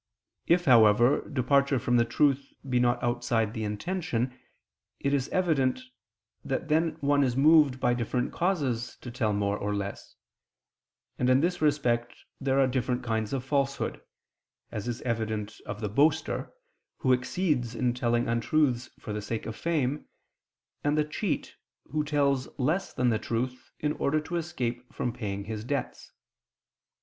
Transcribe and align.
If, 0.47 0.65
however, 0.65 1.29
departure 1.29 1.77
from 1.77 1.97
the 1.97 2.05
truth 2.05 2.47
be 2.67 2.79
not 2.79 3.03
outside 3.03 3.53
the 3.53 3.63
intention, 3.63 4.35
it 4.99 5.13
is 5.13 5.29
evident 5.29 5.79
that 6.43 6.69
then 6.69 6.93
one 7.01 7.23
is 7.23 7.37
moved 7.37 7.79
by 7.79 7.93
different 7.93 8.33
causes 8.33 8.97
to 9.01 9.11
tell 9.11 9.31
more 9.31 9.55
or 9.55 9.75
less; 9.75 10.15
and 11.19 11.29
in 11.29 11.41
this 11.41 11.61
respect 11.61 12.15
there 12.39 12.59
are 12.59 12.65
different 12.65 13.03
kinds 13.03 13.31
of 13.31 13.43
falsehood, 13.45 14.01
as 14.71 14.87
is 14.87 15.03
evident 15.03 15.61
of 15.67 15.81
the 15.81 15.87
boaster, 15.87 16.51
who 16.97 17.13
exceeds 17.13 17.75
in 17.75 17.93
telling 17.93 18.27
untruths 18.27 18.89
for 18.99 19.13
the 19.13 19.21
sake 19.21 19.45
of 19.45 19.55
fame, 19.55 20.05
and 20.83 20.97
the 20.97 21.05
cheat, 21.05 21.57
who 21.91 22.03
tells 22.03 22.47
less 22.57 22.91
than 22.91 23.09
the 23.09 23.19
truth, 23.19 23.69
in 23.77 23.93
order 23.93 24.19
to 24.19 24.37
escape 24.37 24.91
from 24.91 25.13
paying 25.13 25.43
his 25.43 25.63
debts. 25.63 26.11